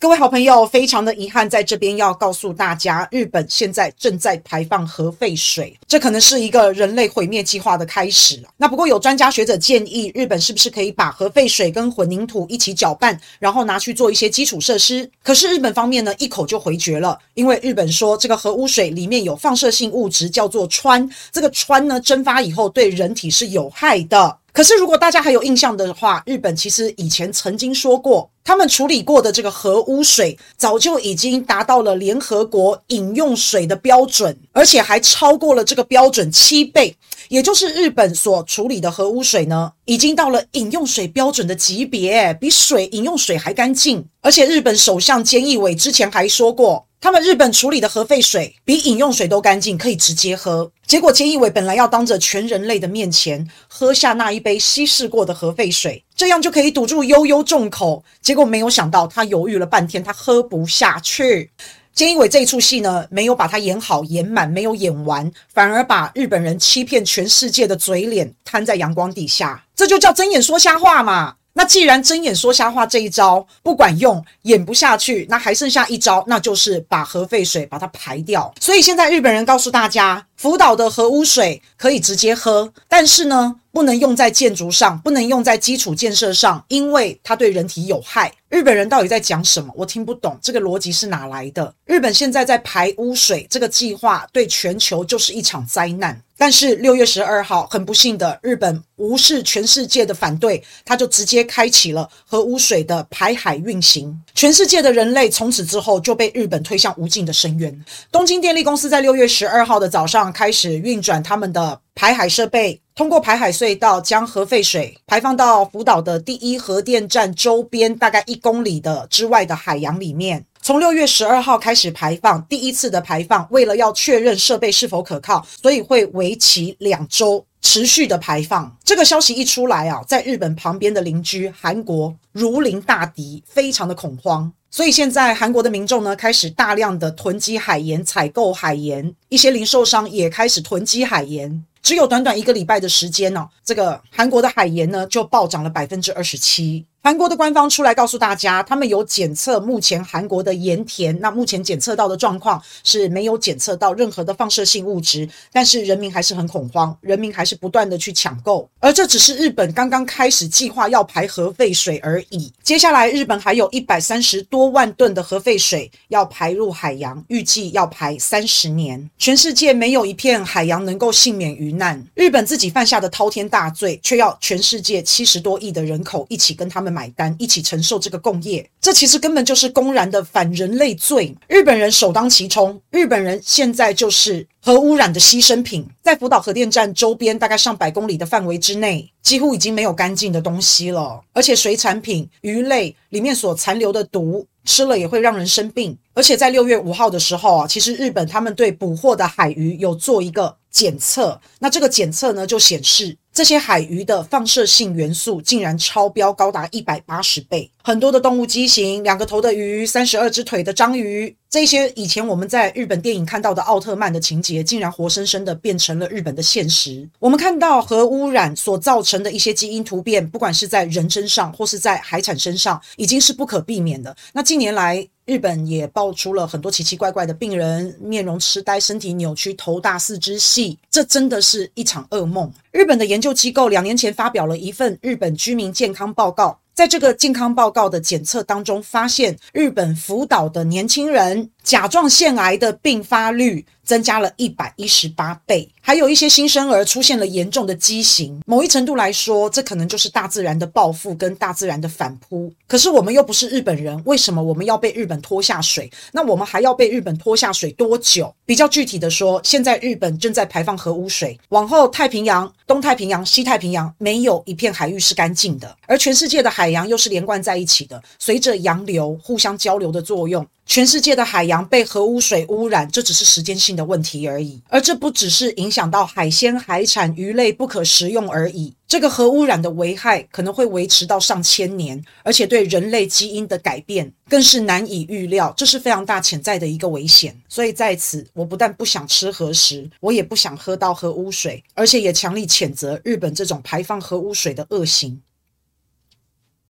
[0.00, 8.42] 各位好朋友，非常的遗憾，在这边要告诉大家，日本现在正在排放核废水，这可能是一个人类毁灭计划的开始。
[8.56, 15.06] 那不过有专家学者建议，日本是不是可以把核废水跟混凝土一起搅拌，然后拿去做一些基础设施？
[15.22, 24.38] 可是日本方面呢，一口就回绝了，因为日本说这个核污水里面有放射性物质，叫做氚，这个氚呢蒸发以后对人体是有害的。
[24.52, 36.96] 可是，如果大家还有印象的话，日本其实以前曾经说过，他们处理过的这个核污水早就已经达到了联合国饮用水的标准，而且还超过了这个标准七倍。
[37.28, 44.04] 也就是日本所处理的核污水呢，已经到了饮用水标准的级别，比水饮用水还干净。
[44.20, 46.86] 而且，日本首相菅义伟之前还说过。
[47.02, 50.70] 他们日本处理的核废水比饮用水都干净，可以直接喝。
[50.86, 58.04] 结果菅义伟本来要当着全人类的面前喝下那一杯稀释过的核废水，这样就可以堵住悠悠众口。
[58.20, 61.50] 结果没有想到，他犹豫了半天，他喝不下去。
[61.96, 71.36] 菅义伟这一出戏呢，没有把他演好演满，没有演完，反而把日本人欺骗全世界的嘴脸摊在阳光底下，这就叫睁眼说瞎话嘛。
[71.60, 78.50] 那既然睁眼说瞎话这一招不管用，演不下去，那还剩下一招，那就是把核废水把它排掉。
[78.58, 88.32] 所以现在日本人告诉大家，福岛的核污水可以直接喝，但是呢，不能用在建筑上，不能用在基础建设上，因为它对人体有害。
[88.48, 89.70] 日本人到底在讲什么？
[89.76, 91.74] 我听不懂，这个逻辑是哪来的？
[91.84, 96.18] 日本现在在排污水这个计划，对全球就是一场灾难。
[96.40, 104.18] 但是六月十二号，很不幸的，日本无视全世界的反对，他就直接开启了核污水的排海运行。
[104.34, 107.84] 全世界的人类从此之后就被日本推向无尽的深渊。
[108.10, 120.46] 东京电力公司在六月十二号的早上开始运转他们的排海设备，通过排海隧道将核废水排放到福岛的第一核电站周边大概一公里的之外的海洋里面。
[120.62, 128.76] 从六月十二号开始排放，第一次的排放，为了要确认设备是否可靠，所以会为期两周持续的排放。
[128.84, 134.52] 这个消息一出来啊，在日本旁边的邻居韩国如临大敌，非常的恐慌。
[134.70, 141.64] 所以现在韩国的民众呢，开始大量的囤积海盐，采购海盐，一些零售商也开始囤积海盐。
[141.82, 146.84] 只有短短一个礼拜的时间呢，这个韩国的海盐呢就暴涨了百分之二十七。
[147.02, 162.52] 韩国的官方出来告诉大家，他们有检测目前韩国的盐田，那目前检测到的状况是没有检测到任何的放射性物质，但是人民还是很恐慌，人民还是不断的去抢购，而这只是日本刚刚开始计划要排核废水而已。
[162.62, 169.08] 接下来，日本还有一百三十多万吨的核废水要排入海洋，预计要排三十年。
[169.16, 176.89] 全世界没有一片海洋能够幸免于难，日本自己犯下的滔天大罪，却要全世界七十多亿的人口一起跟他们。
[176.90, 181.34] 买单，一起承受这个共业，这其实根本就是公然的反人类罪。
[181.48, 185.86] 日本人首当其冲，日本人现在就是核污染的牺牲品。
[186.02, 191.20] 在福岛核电站周边大概上百公里的范围之内，几乎已经没有干净的东西了。
[191.32, 195.96] 而且水产品、鱼类里面所残留的毒，吃了也会让人生病。
[196.14, 203.16] 而且在六月五号的时候啊，其实日本他们对捕获的海鱼有做一个检测，那这个检测呢就显示。
[203.40, 217.08] 这些海鱼的放射性元素竟然超标高达一百八十倍，很多的动物畸形，两个头的鱼，三十二只腿的章鱼，这些以前我们在日本电影看到的奥特曼的情节，竟然活生生的变成了日本的现实。
[217.18, 224.14] 我们看到核污染所造成的一些基因突变，不管是在人身上或是在海产身上，已经是不可避免的。
[224.34, 232.52] 那近年来，日本也爆出了很多奇奇怪怪的病人，面容痴呆、身体扭曲、头大、四肢细，这真的是一场噩梦。
[232.72, 248.40] 日本的研究机构两年前发表了一份日本居民健康报告，在这个健康报告的检测当中，发现日本福岛的年轻人甲状腺癌的病发率增加了一百一十八倍，还有一些新生儿出现了严重的畸形。
[248.46, 252.52] 某一程度来说，这可能就是大自然的报复跟大自然的反扑。
[252.68, 255.90] 可是我们又不是日本人，为什么我们要被日本拖下水？
[256.12, 258.32] 那我们还要被日本拖下水多久？
[258.46, 270.46] 比较具体的说，现在日本正在排放核污水，往后太平洋、东太平洋、西太平洋没有一片海域是干净的，而全世界的海洋又是连贯在一起的，随着洋流互相交流的作用。
[270.66, 274.62] 全世界的海洋被核污水污染，这只是时间性的问题而已。
[274.68, 278.72] 而这不只是影响到海鲜、海产、鱼类不可食用而已。
[278.86, 285.52] 这个核污染的危害可能会维持到上千年，而且对人类基因的改变更是难以预料。
[285.56, 287.36] 这是非常大潜在的一个危险。
[287.48, 295.20] 所以在此，我不但不想吃核食，我也不想喝到核污水，而且也强力谴责日本这种排放核污水的恶行。